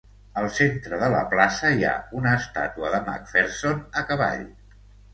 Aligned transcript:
Al 0.41 0.45
centre 0.53 0.99
de 1.03 1.09
la 1.15 1.19
plaça 1.35 1.71
hi 1.77 1.87
ha 1.89 1.93
una 2.23 2.33
estàtua 2.41 2.95
de 2.97 3.05
McPherson 3.07 3.89
a 4.03 4.09
cavall. 4.13 4.47